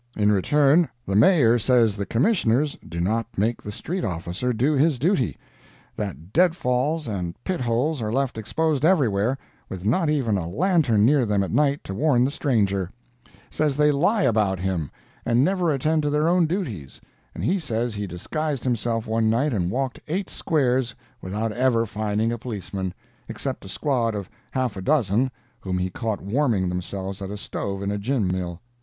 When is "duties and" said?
16.47-17.43